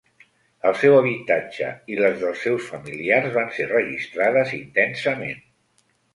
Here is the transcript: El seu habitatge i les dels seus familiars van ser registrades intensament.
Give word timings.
El 0.69 0.77
seu 0.83 0.95
habitatge 1.01 1.67
i 1.95 1.97
les 1.99 2.17
dels 2.21 2.39
seus 2.47 2.71
familiars 2.71 3.31
van 3.37 3.53
ser 3.59 3.69
registrades 3.75 4.57
intensament. 4.63 5.47